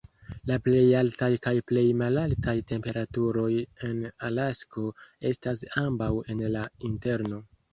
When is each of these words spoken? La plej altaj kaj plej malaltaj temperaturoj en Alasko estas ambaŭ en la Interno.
La 0.51 0.55
plej 0.67 0.85
altaj 0.99 1.27
kaj 1.47 1.53
plej 1.71 1.83
malaltaj 1.99 2.55
temperaturoj 2.71 3.51
en 3.91 4.01
Alasko 4.31 4.87
estas 5.33 5.63
ambaŭ 5.87 6.11
en 6.35 6.43
la 6.57 6.69
Interno. 6.91 7.45